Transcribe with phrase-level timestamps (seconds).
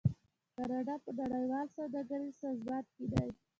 [0.55, 3.27] کاناډا په نړیوال سوداګریز سازمان کې دی.